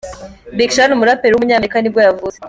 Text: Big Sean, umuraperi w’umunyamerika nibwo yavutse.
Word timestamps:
Big 0.57 0.69
Sean, 0.75 0.95
umuraperi 0.95 1.33
w’umunyamerika 1.33 1.77
nibwo 1.79 1.99
yavutse. 2.07 2.37